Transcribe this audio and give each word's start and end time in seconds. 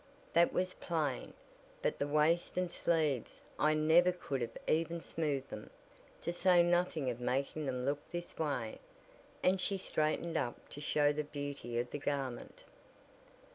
"That 0.33 0.51
was 0.51 0.73
plain, 0.73 1.35
but 1.83 1.99
the 1.99 2.07
waist 2.07 2.57
and 2.57 2.71
sleeves 2.71 3.39
I 3.59 3.75
never 3.75 4.11
could 4.11 4.41
have 4.41 4.57
even 4.65 4.99
smoothed 5.03 5.49
them, 5.51 5.69
to 6.23 6.33
say 6.33 6.63
nothing 6.63 7.11
of 7.11 7.19
making 7.21 7.67
them 7.67 7.85
look 7.85 7.99
this 8.09 8.35
way," 8.39 8.79
and 9.43 9.61
she 9.61 9.77
straightened 9.77 10.37
up 10.37 10.69
to 10.69 10.81
show 10.81 11.13
the 11.13 11.23
beauty 11.23 11.77
of 11.77 11.91
the 11.91 11.99
garment. 11.99 12.61